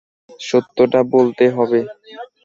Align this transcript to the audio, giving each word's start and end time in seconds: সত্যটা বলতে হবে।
সত্যটা 0.39 0.99
বলতে 1.13 1.45
হবে। 1.55 1.79